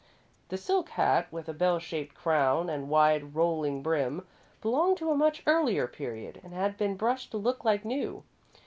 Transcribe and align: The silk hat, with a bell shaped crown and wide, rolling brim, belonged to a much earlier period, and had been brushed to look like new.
The 0.49 0.57
silk 0.57 0.89
hat, 0.89 1.31
with 1.31 1.47
a 1.47 1.53
bell 1.53 1.77
shaped 1.77 2.15
crown 2.15 2.69
and 2.71 2.89
wide, 2.89 3.35
rolling 3.35 3.83
brim, 3.83 4.25
belonged 4.59 4.97
to 4.97 5.11
a 5.11 5.15
much 5.15 5.43
earlier 5.45 5.85
period, 5.85 6.41
and 6.43 6.55
had 6.55 6.75
been 6.75 6.95
brushed 6.95 7.29
to 7.33 7.37
look 7.37 7.63
like 7.63 7.85
new. 7.85 8.23